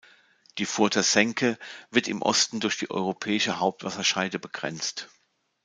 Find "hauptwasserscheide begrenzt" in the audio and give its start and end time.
3.59-5.09